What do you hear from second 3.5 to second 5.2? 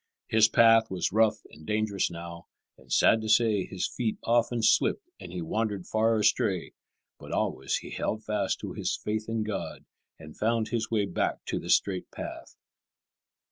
his feet often slipped